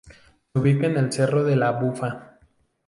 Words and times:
Se 0.51 0.57
ubica 0.59 0.87
en 0.87 0.97
el 0.97 1.13
Cerro 1.13 1.43
de 1.43 1.55
la 1.55 1.73
Bufa. 1.73 2.39